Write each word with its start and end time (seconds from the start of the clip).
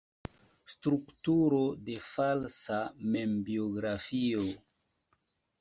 Strukturo 0.75 1.59
de 1.89 1.99
falsa 2.07 2.79
membiografio. 3.19 4.45